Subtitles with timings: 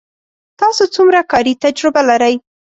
[0.59, 2.35] تاسو څومره کاري تجربه لرئ